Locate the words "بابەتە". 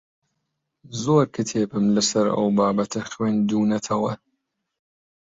2.57-3.01